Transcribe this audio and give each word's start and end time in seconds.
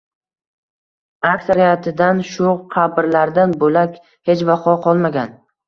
Aksariyatidan 1.31 2.23
shu 2.31 2.55
qabrlardan 2.73 3.55
bo‘lak 3.67 4.03
hech 4.33 4.45
vaqo 4.53 4.77
qolmagan. 4.91 5.35